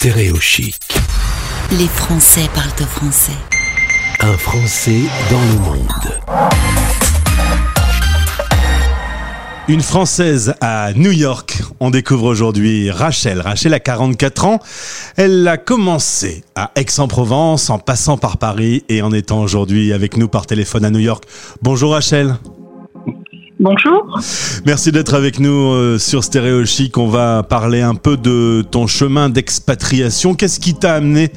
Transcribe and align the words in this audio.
Stéréochic. 0.00 0.78
Les 1.72 1.88
Français 1.88 2.48
parlent 2.54 2.70
au 2.80 2.84
français. 2.84 3.32
Un 4.20 4.38
Français 4.38 5.00
dans 5.28 5.40
le 5.40 5.58
monde. 5.58 6.20
Une 9.66 9.80
Française 9.80 10.54
à 10.60 10.92
New 10.94 11.10
York. 11.10 11.64
On 11.80 11.90
découvre 11.90 12.26
aujourd'hui 12.26 12.92
Rachel. 12.92 13.40
Rachel 13.40 13.74
a 13.74 13.80
44 13.80 14.44
ans. 14.44 14.60
Elle 15.16 15.48
a 15.48 15.56
commencé 15.56 16.44
à 16.54 16.70
Aix-en-Provence 16.76 17.68
en 17.68 17.80
passant 17.80 18.18
par 18.18 18.36
Paris 18.36 18.84
et 18.88 19.02
en 19.02 19.10
étant 19.10 19.42
aujourd'hui 19.42 19.92
avec 19.92 20.16
nous 20.16 20.28
par 20.28 20.46
téléphone 20.46 20.84
à 20.84 20.90
New 20.90 21.00
York. 21.00 21.24
Bonjour 21.60 21.90
Rachel. 21.90 22.36
Bonjour. 23.60 24.20
Merci 24.66 24.92
d'être 24.92 25.14
avec 25.14 25.40
nous 25.40 25.72
euh, 25.72 25.98
sur 25.98 26.22
Stéréo 26.22 26.64
Chic. 26.64 26.96
On 26.96 27.08
va 27.08 27.42
parler 27.42 27.80
un 27.80 27.96
peu 27.96 28.16
de 28.16 28.62
ton 28.62 28.86
chemin 28.86 29.30
d'expatriation. 29.30 30.34
Qu'est-ce 30.34 30.60
qui 30.60 30.74
t'a 30.74 30.94
amené 30.94 31.30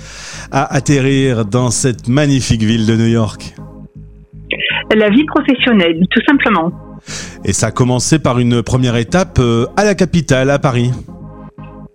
à 0.52 0.72
atterrir 0.72 1.46
dans 1.46 1.72
cette 1.72 2.08
magnifique 2.08 2.62
ville 2.62 2.86
de 2.86 2.96
New 2.96 3.08
York? 3.08 3.56
La 4.96 5.10
vie 5.10 5.26
professionnelle, 5.26 6.06
tout 6.12 6.22
simplement. 6.28 6.72
Et 7.44 7.54
ça 7.54 7.68
a 7.68 7.72
commencé 7.72 8.20
par 8.20 8.38
une 8.38 8.62
première 8.62 8.98
étape 8.98 9.40
euh, 9.40 9.66
à 9.76 9.84
la 9.84 9.96
capitale, 9.96 10.52
à 10.52 10.60
Paris. 10.60 10.92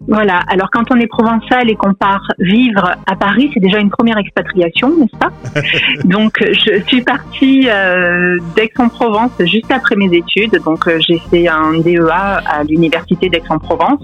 Voilà. 0.09 0.41
Alors 0.49 0.71
quand 0.71 0.91
on 0.91 0.97
est 0.97 1.07
provençal 1.07 1.69
et 1.71 1.75
qu'on 1.75 1.95
part 1.95 2.23
vivre 2.39 2.93
à 3.07 3.17
Paris, 3.17 3.51
c'est 3.53 3.61
déjà 3.61 3.79
une 3.79 3.91
première 3.91 4.19
expatriation, 4.19 4.97
n'est-ce 4.97 5.17
pas 5.17 5.33
Donc 6.05 6.39
je 6.41 6.81
suis 6.87 7.03
partie 7.03 7.69
euh, 7.69 8.37
d'Aix-en-Provence 8.55 9.33
juste 9.41 9.71
après 9.71 9.97
mes 9.97 10.13
études. 10.15 10.61
Donc 10.65 10.87
euh, 10.87 10.99
j'ai 11.07 11.19
fait 11.31 11.49
un 11.49 11.79
DEA 11.79 12.11
à 12.11 12.63
l'université 12.65 13.29
d'Aix-en-Provence 13.29 14.03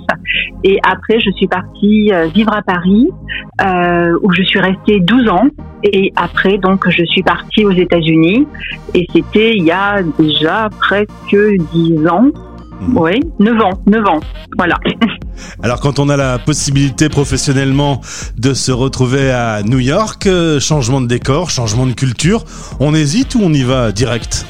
et 0.64 0.78
après 0.82 1.20
je 1.20 1.30
suis 1.32 1.46
partie 1.46 2.12
euh, 2.12 2.26
vivre 2.26 2.52
à 2.54 2.62
Paris 2.62 3.08
euh, 3.60 4.18
où 4.22 4.32
je 4.32 4.42
suis 4.42 4.60
restée 4.60 5.00
12 5.00 5.28
ans 5.28 5.48
et 5.84 6.12
après 6.16 6.58
donc 6.58 6.88
je 6.88 7.04
suis 7.04 7.22
partie 7.22 7.64
aux 7.64 7.72
États-Unis 7.72 8.46
et 8.94 9.06
c'était 9.12 9.54
il 9.54 9.64
y 9.64 9.70
a 9.70 10.02
déjà 10.18 10.68
presque 10.80 11.36
10 11.72 12.06
ans. 12.08 12.26
Oui, 12.96 13.20
9 13.38 13.60
ans, 13.60 13.70
9 13.86 14.08
ans, 14.08 14.20
voilà. 14.56 14.76
Alors 15.62 15.80
quand 15.80 15.98
on 15.98 16.08
a 16.08 16.16
la 16.16 16.38
possibilité 16.38 17.08
professionnellement 17.08 18.00
de 18.36 18.54
se 18.54 18.72
retrouver 18.72 19.30
à 19.30 19.62
New 19.62 19.78
York, 19.78 20.26
euh, 20.26 20.60
changement 20.60 21.00
de 21.00 21.06
décor, 21.06 21.50
changement 21.50 21.86
de 21.86 21.92
culture, 21.92 22.44
on 22.80 22.94
hésite 22.94 23.34
ou 23.34 23.40
on 23.42 23.52
y 23.52 23.62
va 23.62 23.92
direct? 23.92 24.46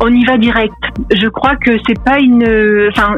On 0.00 0.08
y 0.12 0.24
va 0.24 0.36
direct. 0.36 0.74
Je 1.14 1.26
crois 1.28 1.56
que 1.56 1.70
c'est 1.86 1.98
pas 2.02 2.18
une, 2.18 2.44
enfin, 2.90 3.16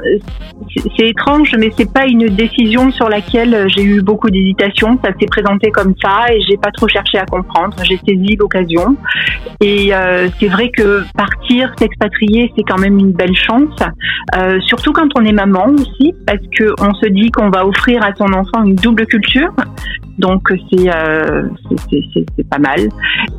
c'est- 0.97 1.07
étrange, 1.09 1.55
mais 1.59 1.71
c'est 1.77 1.93
pas 1.93 2.07
une 2.07 2.27
décision 2.29 2.91
sur 2.93 3.09
laquelle 3.09 3.67
j'ai 3.69 3.83
eu 3.83 4.03
beaucoup 4.03 4.31
d'hésitation. 4.31 4.99
Ça 5.05 5.11
s'est 5.19 5.27
présenté 5.27 5.71
comme 5.71 5.95
ça 6.03 6.33
et 6.33 6.41
j'ai 6.49 6.57
pas 6.57 6.71
trop 6.71 6.87
cherché 6.89 7.19
à 7.19 7.25
comprendre. 7.27 7.77
J'ai 7.83 7.97
saisi 7.99 8.37
l'occasion 8.39 8.97
et 9.61 9.93
euh, 9.95 10.29
c'est 10.39 10.49
vrai 10.49 10.71
que 10.71 11.03
partir, 11.17 11.73
s'expatrier, 11.79 12.53
c'est 12.57 12.63
quand 12.63 12.79
même 12.79 12.99
une 12.99 13.13
belle 13.13 13.37
chance. 13.37 13.77
Euh, 14.37 14.61
surtout 14.61 14.93
quand 14.93 15.09
on 15.19 15.25
est 15.25 15.33
maman 15.33 15.67
aussi, 15.71 16.15
parce 16.27 16.43
que 16.57 16.73
on 16.81 16.95
se 16.95 17.07
dit 17.09 17.31
qu'on 17.31 17.51
va 17.51 17.67
offrir 17.67 18.03
à 18.05 18.15
son 18.15 18.33
enfant 18.33 18.63
une 18.65 18.77
double 18.77 19.07
culture. 19.07 19.51
Donc 20.19 20.49
c'est 20.71 20.91
euh, 20.95 21.49
c'est 22.37 22.49
pas 22.49 22.59
mal. 22.59 22.89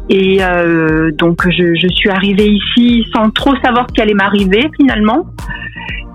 Et 0.10 0.40
euh, 0.42 1.12
donc 1.12 1.48
je, 1.50 1.76
je 1.76 1.88
suis 1.94 2.10
arrivée 2.10 2.50
ici 2.50 3.06
sans 3.14 3.30
trop 3.30 3.56
savoir 3.64 3.86
ce 3.90 3.94
qui 3.94 4.02
allait 4.02 4.14
m'arriver 4.14 4.70
finalement. 4.78 5.26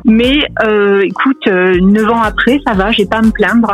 Mais 0.07 0.41
euh, 0.63 1.01
écoute, 1.03 1.47
euh, 1.47 1.81
neuf 1.81 2.11
ans 2.11 2.21
après, 2.21 2.61
ça 2.67 2.75
va, 2.75 2.93
j'ai 2.93 3.07
pas 3.07 3.19
à 3.19 3.23
me 3.23 3.31
plaindre. 3.31 3.73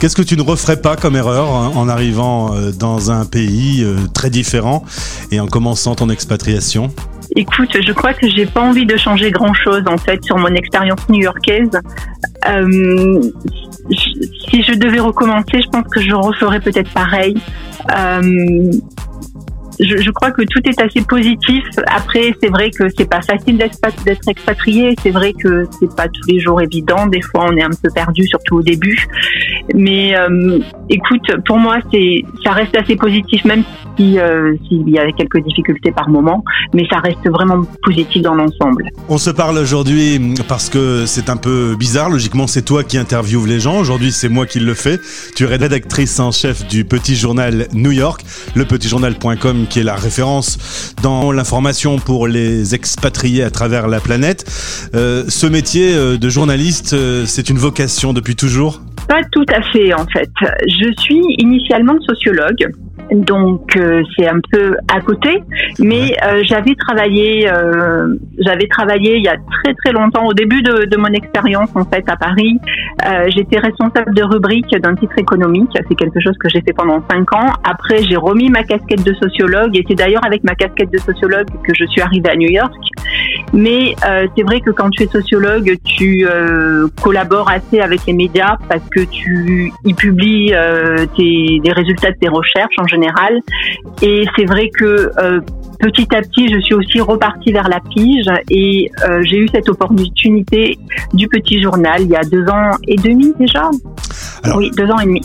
Qu'est-ce 0.00 0.16
que 0.16 0.22
tu 0.22 0.36
ne 0.36 0.42
referais 0.42 0.80
pas 0.80 0.96
comme 0.96 1.14
erreur 1.14 1.54
hein, 1.54 1.70
en 1.76 1.88
arrivant 1.88 2.52
euh, 2.52 2.72
dans 2.72 3.12
un 3.12 3.24
pays 3.24 3.86
très 4.12 4.30
différent 4.30 4.84
et 5.30 5.38
en 5.38 5.46
commençant 5.46 5.94
ton 5.94 6.10
expatriation? 6.10 6.90
Écoute, 7.36 7.76
je 7.80 7.92
crois 7.92 8.14
que 8.14 8.28
j'ai 8.28 8.46
pas 8.46 8.62
envie 8.62 8.86
de 8.86 8.96
changer 8.96 9.30
grand 9.30 9.52
chose 9.54 9.82
en 9.86 9.98
fait 9.98 10.24
sur 10.24 10.38
mon 10.38 10.48
expérience 10.48 11.08
new-yorkaise. 11.08 11.70
Euh, 12.48 13.20
si 14.48 14.62
je 14.62 14.74
devais 14.74 15.00
recommencer, 15.00 15.60
je 15.62 15.68
pense 15.68 15.84
que 15.92 16.00
je 16.00 16.14
referais 16.14 16.60
peut-être 16.60 16.90
pareil. 16.92 17.36
Euh, 17.96 18.72
je, 19.80 20.10
crois 20.10 20.30
que 20.30 20.42
tout 20.42 20.60
est 20.64 20.80
assez 20.80 21.00
positif. 21.02 21.64
Après, 21.86 22.34
c'est 22.42 22.48
vrai 22.48 22.70
que 22.70 22.84
c'est 22.96 23.08
pas 23.08 23.20
facile 23.20 23.56
d'être 23.58 24.28
expatrié. 24.28 24.94
C'est 25.02 25.10
vrai 25.10 25.32
que 25.32 25.64
c'est 25.78 25.94
pas 25.94 26.08
tous 26.08 26.26
les 26.28 26.40
jours 26.40 26.60
évident. 26.60 27.06
Des 27.06 27.22
fois, 27.22 27.46
on 27.48 27.56
est 27.56 27.62
un 27.62 27.70
peu 27.70 27.88
perdu, 27.94 28.26
surtout 28.26 28.56
au 28.56 28.62
début. 28.62 29.06
Mais 29.74 30.16
euh, 30.16 30.58
écoute, 30.88 31.30
pour 31.46 31.58
moi, 31.58 31.78
c'est 31.92 32.22
ça 32.44 32.52
reste 32.52 32.76
assez 32.76 32.96
positif, 32.96 33.44
même 33.44 33.62
si 33.96 34.18
euh, 34.18 34.54
s'il 34.66 34.88
y 34.88 34.98
a 34.98 35.10
quelques 35.12 35.42
difficultés 35.44 35.92
par 35.92 36.08
moment, 36.08 36.44
mais 36.74 36.86
ça 36.90 36.98
reste 36.98 37.28
vraiment 37.28 37.64
positif 37.82 38.22
dans 38.22 38.34
l'ensemble. 38.34 38.88
On 39.08 39.18
se 39.18 39.30
parle 39.30 39.58
aujourd'hui 39.58 40.34
parce 40.48 40.68
que 40.68 41.04
c'est 41.06 41.30
un 41.30 41.36
peu 41.36 41.76
bizarre. 41.78 42.10
Logiquement, 42.10 42.46
c'est 42.46 42.62
toi 42.62 42.84
qui 42.84 42.98
interviews 42.98 43.44
les 43.44 43.60
gens. 43.60 43.78
Aujourd'hui, 43.78 44.12
c'est 44.12 44.28
moi 44.28 44.46
qui 44.46 44.60
le 44.60 44.74
fais. 44.74 44.98
Tu 45.36 45.44
es 45.44 45.46
rédactrice 45.46 46.18
en 46.20 46.32
chef 46.32 46.66
du 46.66 46.84
petit 46.84 47.16
journal 47.16 47.68
New 47.72 47.92
York, 47.92 48.22
lepetitjournal.com 48.56 49.66
qui 49.68 49.80
est 49.80 49.84
la 49.84 49.94
référence 49.94 50.94
dans 51.02 51.32
l'information 51.32 51.98
pour 51.98 52.26
les 52.26 52.74
expatriés 52.74 53.42
à 53.42 53.50
travers 53.50 53.88
la 53.88 54.00
planète. 54.00 54.44
Euh, 54.94 55.24
ce 55.28 55.46
métier 55.46 55.94
euh, 55.94 56.16
de 56.16 56.28
journaliste, 56.28 56.92
euh, 56.94 57.24
c'est 57.26 57.50
une 57.50 57.58
vocation 57.58 58.12
depuis 58.12 58.36
toujours? 58.36 58.80
Pas 59.08 59.22
tout 59.32 59.46
à 59.54 59.62
fait 59.72 59.94
en 59.94 60.06
fait. 60.06 60.30
Je 60.66 60.92
suis 61.00 61.22
initialement 61.38 61.98
sociologue. 62.00 62.72
Donc 63.10 63.76
euh, 63.76 64.02
c'est 64.16 64.28
un 64.28 64.40
peu 64.50 64.76
à 64.92 65.00
côté, 65.00 65.42
mais 65.78 66.14
euh, 66.24 66.42
j'avais 66.44 66.74
travaillé, 66.74 67.50
euh, 67.50 68.14
j'avais 68.38 68.66
travaillé 68.68 69.16
il 69.16 69.24
y 69.24 69.28
a 69.28 69.36
très 69.36 69.74
très 69.74 69.92
longtemps 69.92 70.26
au 70.26 70.34
début 70.34 70.62
de, 70.62 70.84
de 70.84 70.96
mon 70.96 71.08
expérience 71.08 71.70
en 71.74 71.84
fait 71.84 72.04
à 72.08 72.16
Paris. 72.16 72.58
Euh, 73.06 73.28
J'étais 73.34 73.58
responsable 73.58 74.14
de 74.14 74.22
rubrique 74.22 74.70
d'un 74.82 74.94
titre 74.94 75.18
économique, 75.18 75.70
c'est 75.88 75.94
quelque 75.94 76.20
chose 76.20 76.36
que 76.38 76.48
j'ai 76.48 76.60
fait 76.60 76.74
pendant 76.74 77.02
cinq 77.10 77.32
ans. 77.32 77.52
Après 77.64 78.02
j'ai 78.02 78.16
remis 78.16 78.50
ma 78.50 78.62
casquette 78.62 79.04
de 79.04 79.14
sociologue 79.14 79.76
et 79.76 79.84
c'est 79.88 79.94
d'ailleurs 79.94 80.24
avec 80.26 80.44
ma 80.44 80.54
casquette 80.54 80.90
de 80.92 80.98
sociologue 80.98 81.46
que 81.66 81.72
je 81.74 81.84
suis 81.86 82.02
arrivée 82.02 82.30
à 82.30 82.36
New 82.36 82.50
York. 82.50 82.72
Mais 83.54 83.94
euh, 84.06 84.26
c'est 84.36 84.42
vrai 84.42 84.60
que 84.60 84.70
quand 84.70 84.90
tu 84.90 85.04
es 85.04 85.06
sociologue, 85.06 85.74
tu 85.84 86.26
euh, 86.28 86.88
collabores 87.02 87.50
assez 87.50 87.80
avec 87.80 88.04
les 88.06 88.12
médias 88.12 88.56
parce 88.68 88.86
que 88.90 89.00
tu 89.00 89.72
y 89.84 89.94
publies 89.94 90.52
euh, 90.54 91.06
tes, 91.16 91.60
des 91.62 91.72
résultats 91.72 92.10
de 92.10 92.16
tes 92.20 92.28
recherches 92.28 92.74
en 92.78 92.86
général. 92.86 92.97
Et 94.02 94.24
c'est 94.36 94.44
vrai 94.44 94.70
que 94.76 95.10
euh, 95.18 95.40
petit 95.80 96.08
à 96.14 96.20
petit, 96.22 96.48
je 96.52 96.60
suis 96.60 96.74
aussi 96.74 97.00
repartie 97.00 97.52
vers 97.52 97.68
la 97.68 97.80
pige 97.80 98.26
et 98.50 98.90
euh, 99.08 99.22
j'ai 99.24 99.38
eu 99.38 99.48
cette 99.52 99.68
opportunité 99.68 100.78
du 101.14 101.28
petit 101.28 101.62
journal 101.62 102.02
il 102.02 102.08
y 102.08 102.16
a 102.16 102.22
deux 102.22 102.44
ans 102.48 102.70
et 102.86 102.96
demi 102.96 103.32
déjà. 103.38 103.70
Alors- 104.42 104.58
oui, 104.58 104.70
deux 104.76 104.86
ans 104.90 104.98
et 104.98 105.06
demi. 105.06 105.20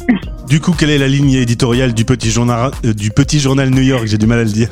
Du 0.48 0.60
coup, 0.60 0.74
quelle 0.78 0.90
est 0.90 0.98
la 0.98 1.08
ligne 1.08 1.34
éditoriale 1.34 1.94
du 1.94 2.06
petit 2.06 2.30
journal, 2.30 2.72
euh, 2.86 2.94
du 2.94 3.10
petit 3.12 3.40
journal 3.40 3.70
New 3.70 3.82
York? 3.82 4.04
J'ai 4.06 4.18
du 4.18 4.28
mal 4.28 4.40
à 4.40 4.44
le 4.44 4.50
dire. 4.52 4.70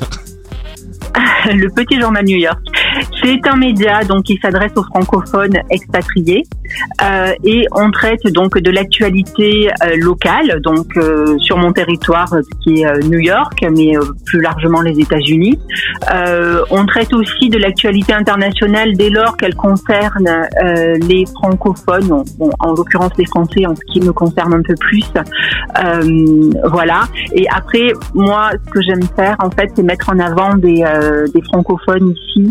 le 1.46 1.68
Petit 1.68 2.00
Journal 2.00 2.24
New 2.24 2.38
York. 2.38 2.58
C'est 3.22 3.46
un 3.46 3.56
média 3.56 4.04
donc 4.04 4.24
qui 4.24 4.38
s'adresse 4.42 4.72
aux 4.76 4.82
francophones 4.84 5.58
expatriés 5.70 6.44
euh, 7.02 7.32
et 7.44 7.66
on 7.72 7.90
traite 7.90 8.26
donc 8.32 8.58
de 8.58 8.70
l'actualité 8.70 9.70
euh, 9.84 9.96
locale 9.96 10.60
donc 10.62 10.96
euh, 10.96 11.36
sur 11.38 11.56
mon 11.58 11.72
territoire 11.72 12.32
euh, 12.32 12.40
qui 12.62 12.82
est 12.82 12.86
euh, 12.86 13.00
New 13.00 13.18
York 13.18 13.64
mais 13.70 13.96
euh, 13.96 14.02
plus 14.24 14.40
largement 14.40 14.80
les 14.80 14.98
États-Unis. 14.98 15.58
On 16.70 16.86
traite 16.86 17.12
aussi 17.12 17.48
de 17.48 17.58
l'actualité 17.58 18.12
internationale 18.12 18.92
dès 18.94 19.10
lors 19.10 19.36
qu'elle 19.36 19.54
concerne 19.54 20.28
les 21.08 21.24
francophones, 21.26 22.24
bon, 22.38 22.50
en 22.58 22.72
l'occurrence 22.72 23.12
les 23.18 23.26
Français 23.26 23.66
en 23.66 23.74
ce 23.74 23.80
qui 23.92 24.00
me 24.00 24.12
concerne 24.12 24.54
un 24.54 24.62
peu 24.62 24.74
plus. 24.74 25.10
Voilà. 26.64 27.02
Et 27.32 27.46
après, 27.54 27.92
moi, 28.14 28.50
ce 28.52 28.70
que 28.70 28.80
j'aime 28.82 29.06
faire, 29.16 29.36
en 29.40 29.50
fait, 29.50 29.70
c'est 29.74 29.82
mettre 29.82 30.10
en 30.10 30.18
avant 30.18 30.54
des, 30.54 30.84
des 31.34 31.42
francophones 31.42 32.12
ici 32.12 32.50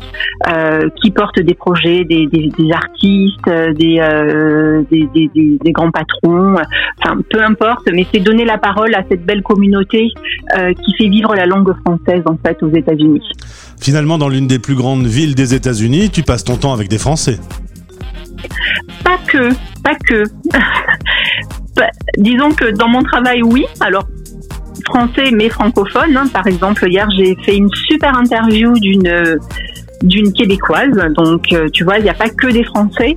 euh, 0.50 0.90
qui 1.02 1.12
portent 1.12 1.40
des 1.40 1.54
projets, 1.54 2.04
des, 2.04 2.26
des, 2.28 2.50
des 2.58 2.72
artistes, 2.72 3.48
euh, 3.48 3.74
des, 3.74 4.00
euh, 4.00 4.82
des, 4.92 5.08
des, 5.14 5.30
des- 5.36 5.58
des 5.64 5.72
grands 5.72 5.92
patrons, 5.92 6.56
enfin, 7.04 7.18
peu 7.30 7.44
importe, 7.44 7.90
mais 7.94 8.06
c'est 8.14 8.20
donner 8.20 8.46
la 8.46 8.58
parole 8.58 8.94
à 8.96 9.04
cette 9.10 9.26
belle 9.26 9.44
communauté 9.44 10.10
euh, 10.58 10.74
qui 10.74 10.94
fait 10.98 11.10
vivre 11.10 11.36
la 11.36 11.46
langue 11.46 11.72
française, 11.86 12.24
en 12.26 12.38
fait, 12.46 12.62
aux 12.64 12.70
États-Unis. 12.76 13.22
Finalement, 13.80 14.18
dans 14.18 14.30
l'une 14.30 14.48
des 14.48 14.60
plus 14.60 14.76
grandes 14.76 15.06
villes 15.06 15.36
des 15.36 15.54
États-Unis, 15.56 16.10
tu 16.10 16.24
passes 16.24 16.44
ton 16.44 16.56
temps 16.58 16.74
avec 16.74 16.88
des 16.88 16.98
Français. 16.98 17.40
Pas 19.04 19.18
que, 19.28 19.50
pas 19.84 19.96
que. 19.96 20.24
Bah, 21.78 21.88
Disons 22.18 22.52
que 22.52 22.72
dans 22.76 22.90
mon 22.90 23.02
travail, 23.02 23.42
oui. 23.44 23.66
Alors, 23.80 24.06
français 24.86 25.32
mais 25.32 25.48
francophone. 25.50 26.18
hein. 26.18 26.26
Par 26.34 26.46
exemple, 26.48 26.86
hier, 26.90 27.08
j'ai 27.18 27.36
fait 27.46 27.56
une 27.56 27.70
super 27.88 28.18
interview 28.18 28.74
d'une 28.74 29.08
d'une 30.02 30.34
québécoise. 30.34 30.98
Donc, 31.16 31.54
euh, 31.54 31.70
tu 31.72 31.84
vois, 31.84 31.98
il 31.98 32.04
n'y 32.04 32.10
a 32.10 32.14
pas 32.14 32.30
que 32.30 32.48
des 32.48 32.64
Français. 32.64 33.16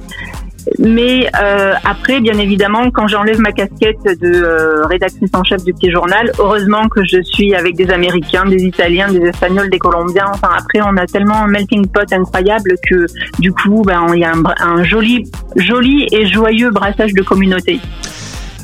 Mais 0.79 1.29
euh, 1.41 1.75
après, 1.85 2.21
bien 2.21 2.39
évidemment, 2.39 2.91
quand 2.91 3.07
j'enlève 3.07 3.39
ma 3.39 3.53
casquette 3.53 4.03
de 4.05 4.33
euh, 4.33 4.87
rédactrice 4.87 5.31
en 5.35 5.45
chef 5.45 5.63
du 5.63 5.75
petit 5.75 5.91
journal, 5.91 6.33
heureusement 6.39 6.89
que 6.89 7.05
je 7.05 7.21
suis 7.23 7.55
avec 7.55 7.77
des 7.77 7.91
Américains, 7.91 8.47
des 8.47 8.65
Italiens, 8.65 9.13
des 9.13 9.29
Espagnols, 9.29 9.69
des 9.69 9.79
Colombiens. 9.79 10.27
Enfin, 10.33 10.49
après, 10.57 10.81
on 10.83 10.97
a 10.97 11.07
tellement 11.07 11.43
un 11.43 11.49
melting 11.49 11.87
pot 11.87 12.11
incroyable 12.11 12.77
que 12.89 13.07
du 13.39 13.53
coup, 13.53 13.83
ben, 13.85 14.07
il 14.15 14.21
y 14.21 14.25
a 14.25 14.33
un, 14.33 14.43
un 14.61 14.83
joli, 14.85 15.31
joli 15.57 16.09
et 16.13 16.27
joyeux 16.27 16.71
brassage 16.71 17.13
de 17.13 17.23
communautés. 17.23 17.81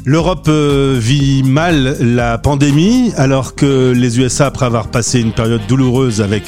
L'Europe 0.07 0.47
euh, 0.49 0.97
vit 0.99 1.43
mal 1.43 1.97
la 2.01 2.39
pandémie 2.39 3.13
alors 3.17 3.55
que 3.55 3.93
les 3.93 4.19
USA, 4.19 4.47
après 4.47 4.65
avoir 4.65 4.91
passé 4.91 5.21
une 5.21 5.33
période 5.33 5.61
douloureuse 5.69 6.23
avec 6.23 6.43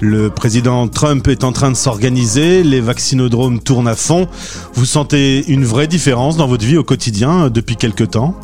le 0.00 0.30
président 0.30 0.88
Trump, 0.88 1.28
est 1.28 1.44
en 1.44 1.52
train 1.52 1.70
de 1.70 1.76
s'organiser. 1.76 2.64
Les 2.64 2.80
vaccinodromes 2.80 3.60
tournent 3.60 3.88
à 3.88 3.94
fond. 3.94 4.26
Vous 4.74 4.84
sentez 4.84 5.48
une 5.50 5.64
vraie 5.64 5.86
différence 5.86 6.36
dans 6.36 6.48
votre 6.48 6.64
vie 6.64 6.76
au 6.76 6.84
quotidien 6.84 7.44
euh, 7.44 7.50
depuis 7.50 7.76
quelque 7.76 8.04
temps? 8.04 8.34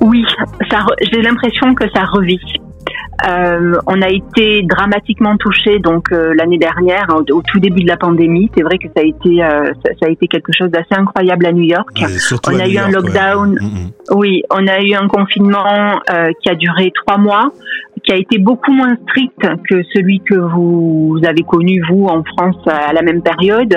Oui, 0.00 0.24
j'ai 1.12 1.22
l'impression 1.22 1.74
que 1.74 1.84
ça 1.92 2.04
revit. 2.04 2.38
Euh, 3.28 3.74
on 3.86 4.02
a 4.02 4.08
été 4.08 4.62
dramatiquement 4.62 5.36
touché 5.36 5.78
donc 5.78 6.12
euh, 6.12 6.34
l'année 6.34 6.58
dernière 6.58 7.06
au, 7.10 7.42
tout 7.42 7.60
début 7.60 7.82
de 7.82 7.88
la 7.88 7.96
pandémie. 7.96 8.50
C'est 8.56 8.62
vrai 8.62 8.78
que 8.78 8.88
ça 8.94 9.02
a 9.02 9.06
été 9.06 9.42
euh, 9.42 9.72
ça, 9.84 10.06
a 10.06 10.10
été 10.10 10.28
quelque 10.28 10.52
chose 10.56 10.70
d'assez 10.70 10.94
incroyable 10.94 11.46
à 11.46 11.52
New 11.52 11.62
York. 11.62 11.88
on 12.48 12.58
a 12.58 12.68
eu 12.68 12.76
un 12.76 12.90
lockdown. 12.90 13.52
Mm, 13.52 13.64
mm. 13.64 13.90
Oui, 14.16 14.42
on 14.50 14.66
a 14.66 14.80
eu 14.80 14.94
un 14.94 15.08
confinement 15.08 16.00
qui 16.42 16.50
a 16.50 16.54
duré 16.54 16.92
trois 16.94 17.18
mois 17.18 17.50
qui 18.04 18.12
a 18.12 18.16
été 18.16 18.38
beaucoup 18.38 18.72
moins 18.72 18.96
strict 19.08 19.40
que 19.68 19.82
celui 19.94 20.20
que 20.20 20.34
vous 20.34 21.18
avez 21.26 21.42
connu 21.42 21.82
vous 21.88 22.06
en 22.06 22.22
France 22.22 22.56
à 22.66 22.92
la 22.92 23.02
même 23.02 23.22
période. 23.22 23.74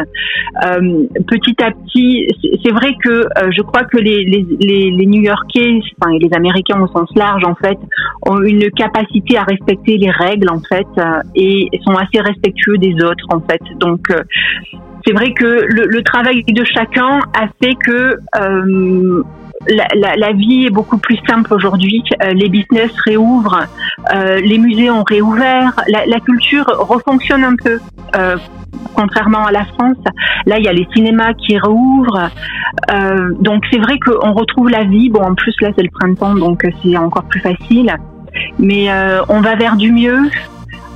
Euh, 0.66 1.04
petit 1.28 1.56
à 1.64 1.72
petit, 1.72 2.28
c'est 2.64 2.72
vrai 2.72 2.92
que 3.04 3.10
euh, 3.10 3.52
je 3.56 3.62
crois 3.62 3.84
que 3.84 3.98
les, 3.98 4.24
les, 4.26 4.46
les, 4.60 4.92
les 4.92 5.06
New-Yorkais, 5.06 5.80
enfin 6.00 6.12
les 6.20 6.30
Américains 6.36 6.82
au 6.82 6.88
sens 6.88 7.10
large 7.16 7.44
en 7.46 7.56
fait, 7.56 7.78
ont 8.28 8.42
une 8.42 8.70
capacité 8.72 9.38
à 9.38 9.44
respecter 9.44 9.98
les 9.98 10.12
règles 10.12 10.50
en 10.50 10.60
fait 10.60 10.88
euh, 10.98 11.22
et 11.36 11.70
sont 11.86 11.96
assez 11.96 12.20
respectueux 12.22 12.78
des 12.78 12.96
autres 13.04 13.26
en 13.30 13.40
fait. 13.40 13.62
Donc 13.80 14.10
euh, 14.12 14.22
c'est 15.06 15.14
vrai 15.14 15.34
que 15.34 15.46
le, 15.46 15.86
le, 15.86 16.04
travail 16.04 16.44
de 16.44 16.64
chacun 16.64 17.20
a 17.34 17.48
fait 17.62 17.76
que 17.76 18.18
euh, 18.40 19.24
la, 19.68 19.88
la, 19.96 20.16
la, 20.16 20.32
vie 20.34 20.66
est 20.66 20.70
beaucoup 20.70 20.98
plus 20.98 21.18
simple 21.28 21.54
aujourd'hui. 21.54 22.04
Euh, 22.24 22.32
les 22.34 22.50
business 22.50 22.92
réouvrent, 23.06 23.66
euh, 24.14 24.40
les 24.42 24.58
musées 24.58 24.90
ont 24.90 25.04
réouvert, 25.04 25.74
la, 25.88 26.06
la 26.06 26.20
culture 26.20 26.66
refonctionne 26.66 27.44
un 27.44 27.56
peu. 27.56 27.80
Euh, 28.16 28.38
contrairement 28.96 29.46
à 29.46 29.52
la 29.52 29.66
France, 29.66 29.98
là 30.46 30.58
il 30.58 30.66
y 30.66 30.68
a 30.68 30.74
les 30.74 30.88
cinémas 30.94 31.34
qui 31.34 31.58
réouvrent, 31.58 32.30
donc 33.40 33.64
c'est 33.72 33.80
vrai 33.80 33.98
qu'on 34.00 34.34
retrouve 34.34 34.70
la 34.70 34.84
vie. 34.84 35.10
Bon, 35.10 35.22
en 35.22 35.36
plus 35.36 35.54
là 35.62 35.70
c'est 35.76 35.84
le 35.84 35.90
printemps, 35.90 36.36
donc 36.36 36.66
c'est 36.84 36.98
encore 36.98 37.24
plus 37.24 37.40
facile. 37.40 37.94
Mais 38.58 38.92
euh, 38.92 39.22
on 39.30 39.42
va 39.42 39.56
vers 39.56 39.76
du 39.76 39.92
mieux. 39.92 40.30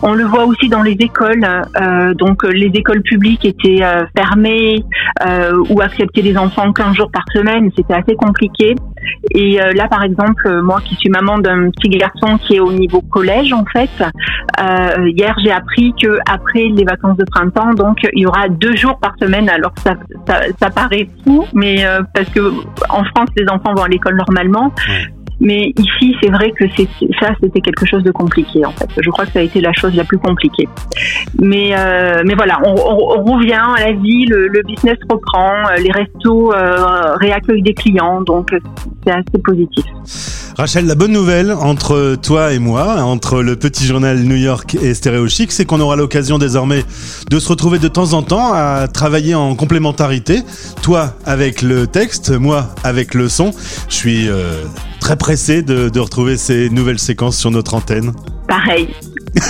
On 0.06 0.14
le 0.14 0.26
voit 0.26 0.46
aussi 0.46 0.68
dans 0.68 0.84
les 0.84 0.98
écoles. 1.00 1.46
Euh, 1.80 2.14
donc 2.14 2.44
les 2.44 2.68
écoles 2.74 3.02
publiques 3.04 3.46
étaient 3.46 3.82
euh, 3.82 4.04
fermées 4.16 4.84
euh, 5.26 5.64
ou 5.70 5.82
acceptaient 5.82 6.22
les 6.22 6.38
enfants 6.38 6.74
15 6.74 6.94
jours 6.96 7.10
par 7.10 7.24
semaine. 7.34 7.72
C'était 7.76 7.94
assez 7.94 8.16
compliqué. 8.16 8.76
Et 9.32 9.62
euh, 9.62 9.72
là, 9.74 9.88
par 9.88 10.04
exemple, 10.04 10.62
moi 10.62 10.82
qui 10.84 10.96
suis 10.96 11.10
maman 11.10 11.38
d'un 11.38 11.70
petit 11.70 11.90
garçon 11.90 12.38
qui 12.38 12.56
est 12.56 12.60
au 12.60 12.74
niveau 12.74 13.02
collège, 13.02 13.54
en 13.54 13.64
fait, 13.66 13.90
euh, 14.60 15.10
hier 15.10 15.36
j'ai 15.44 15.52
appris 15.52 15.94
que 16.02 16.18
après 16.30 16.68
les 16.68 16.84
vacances 16.84 17.18
de 17.18 17.26
printemps, 17.26 17.74
donc 17.74 18.00
il 18.14 18.24
y 18.24 18.26
aura 18.26 18.50
deux 18.50 18.76
jours 18.76 19.00
par 19.00 19.14
semaine. 19.22 19.50
Alors 19.50 19.74
ça, 19.84 20.70
paraît 20.70 21.08
fou, 21.24 21.46
mais 21.54 21.86
euh, 21.86 22.02
parce 22.14 22.30
que 22.30 22.42
en 22.90 23.04
France 23.06 23.30
les 23.38 23.48
enfants 23.50 23.74
vont 23.74 23.84
à 23.84 23.88
l'école 23.88 24.18
normalement. 24.18 24.74
Mais 25.44 25.74
ici, 25.78 26.16
c'est 26.22 26.30
vrai 26.30 26.52
que 26.52 26.66
ça, 27.20 27.34
c'était 27.42 27.60
quelque 27.60 27.86
chose 27.86 28.02
de 28.04 28.12
compliqué 28.12 28.66
en 28.66 28.72
fait. 28.72 28.88
Je 28.98 29.10
crois 29.10 29.26
que 29.26 29.34
ça 29.34 29.40
a 29.40 29.42
été 29.42 29.60
la 29.60 29.74
chose 29.74 29.94
la 29.94 30.06
plus 30.06 30.18
compliquée. 30.18 30.70
Mais, 31.42 31.76
euh, 31.78 32.24
voilà, 32.36 32.60
on, 32.66 32.74
revient 33.34 33.54
à 33.54 33.88
la 33.88 33.92
vie, 33.92 34.26
le, 34.26 34.62
business 34.66 34.98
reprend, 35.10 35.64
les 35.78 35.92
restos 35.92 36.54
euh, 36.54 37.16
réaccueillent 37.16 37.62
des 37.62 37.74
clients, 37.74 38.22
donc 38.22 38.52
c'est 39.06 39.12
assez 39.12 39.42
positif. 39.44 39.84
Rachel, 40.58 40.86
la 40.86 40.96
bonne 40.96 41.12
nouvelle 41.12 41.52
entre 41.52 42.16
toi 42.16 42.54
et 42.54 42.60
moi, 42.60 43.02
entre 43.02 43.42
le 43.42 43.56
petit 43.56 43.86
journal 43.86 44.20
New 44.20 44.36
York 44.36 44.78
et 44.82 44.94
Stéréo 44.94 45.28
Chic, 45.28 45.52
c'est 45.52 45.66
qu'on 45.66 45.80
aura 45.80 45.96
l'occasion 45.96 46.38
désormais 46.38 46.84
de 47.30 47.40
se 47.40 47.50
retrouver 47.50 47.80
de 47.80 47.88
temps 47.88 48.14
en 48.14 48.22
temps 48.22 48.54
à 48.54 48.88
travailler 48.88 49.34
en 49.34 49.56
complémentarité. 49.56 50.42
Toi 50.84 51.16
avec 51.26 51.64
le 51.64 51.88
texte, 51.88 52.30
moi 52.30 52.68
avec 52.84 53.16
le 53.16 53.30
son. 53.30 53.52
Je 53.90 53.96
suis 53.96 54.30
euh, 54.30 54.64
très 55.04 55.18
pressé 55.18 55.62
de, 55.62 55.90
de 55.90 56.00
retrouver 56.00 56.38
ces 56.38 56.70
nouvelles 56.70 56.98
séquences 56.98 57.38
sur 57.38 57.52
notre 57.52 57.74
antenne. 57.74 58.14
Pareil. 58.48 58.88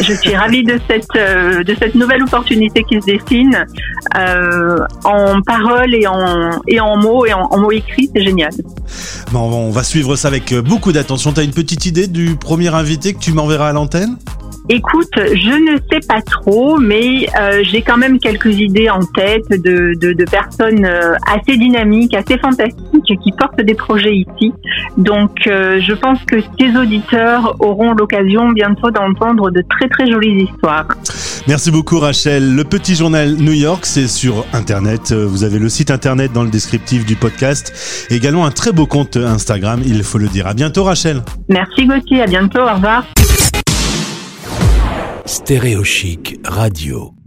Je 0.01 0.13
suis 0.13 0.35
ravie 0.35 0.63
de 0.63 0.79
cette 0.89 1.05
euh, 1.15 1.63
de 1.63 1.75
cette 1.77 1.93
nouvelle 1.93 2.23
opportunité 2.23 2.83
qui 2.89 2.99
se 2.99 3.05
dessine 3.05 3.65
euh, 4.17 4.77
en 5.03 5.41
parole 5.41 5.93
et 5.93 6.07
en 6.07 6.59
et 6.67 6.79
en 6.79 6.97
mots 6.97 7.25
et 7.27 7.33
en, 7.33 7.41
en 7.51 7.57
mots 7.59 7.71
écrits, 7.71 8.09
c'est 8.15 8.23
génial. 8.23 8.51
Bon, 9.31 9.41
on 9.41 9.69
va 9.69 9.83
suivre 9.83 10.15
ça 10.15 10.29
avec 10.29 10.55
beaucoup 10.55 10.91
d'attention. 10.91 11.33
T'as 11.33 11.43
une 11.43 11.51
petite 11.53 11.85
idée 11.85 12.07
du 12.07 12.35
premier 12.35 12.73
invité 12.73 13.13
que 13.13 13.19
tu 13.19 13.33
m'enverras 13.33 13.69
à 13.69 13.73
l'antenne? 13.73 14.17
Écoute, 14.69 15.11
je 15.15 15.73
ne 15.73 15.77
sais 15.91 15.99
pas 16.07 16.21
trop, 16.21 16.77
mais 16.77 17.27
euh, 17.37 17.61
j'ai 17.63 17.81
quand 17.81 17.97
même 17.97 18.17
quelques 18.17 18.57
idées 18.57 18.89
en 18.89 19.01
tête 19.01 19.49
de, 19.49 19.93
de, 19.99 20.13
de 20.13 20.25
personnes 20.29 20.85
euh, 20.85 21.15
assez 21.27 21.57
dynamiques, 21.57 22.13
assez 22.15 22.37
fantastiques, 22.37 23.19
qui 23.21 23.31
portent 23.37 23.61
des 23.61 23.73
projets 23.73 24.15
ici. 24.15 24.53
Donc, 24.97 25.47
euh, 25.47 25.81
je 25.81 25.93
pense 25.93 26.19
que 26.25 26.37
tes 26.57 26.77
auditeurs 26.77 27.57
auront 27.59 27.93
l'occasion 27.93 28.51
bientôt 28.51 28.89
d'entendre 28.89 29.51
de 29.51 29.61
très 29.69 29.89
très 29.89 30.09
jolies 30.09 30.43
histoires. 30.43 30.87
Merci 31.45 31.69
beaucoup 31.69 31.99
Rachel. 31.99 32.55
Le 32.55 32.63
petit 32.63 32.95
journal 32.95 33.33
New 33.33 33.51
York, 33.51 33.85
c'est 33.85 34.07
sur 34.07 34.45
Internet. 34.53 35.11
Vous 35.11 35.43
avez 35.43 35.59
le 35.59 35.67
site 35.67 35.91
Internet 35.91 36.31
dans 36.31 36.43
le 36.43 36.49
descriptif 36.49 37.05
du 37.05 37.17
podcast. 37.17 38.07
Et 38.09 38.15
également 38.15 38.45
un 38.45 38.51
très 38.51 38.71
beau 38.71 38.85
compte 38.85 39.17
Instagram, 39.17 39.81
il 39.85 40.03
faut 40.03 40.19
le 40.19 40.29
dire. 40.29 40.47
À 40.47 40.53
bientôt 40.53 40.85
Rachel. 40.85 41.21
Merci 41.49 41.85
Gauthier, 41.85 42.21
à 42.21 42.27
bientôt, 42.27 42.61
au 42.61 42.73
revoir. 42.75 43.03
Stéréochic 45.25 46.37
Radio. 46.43 47.22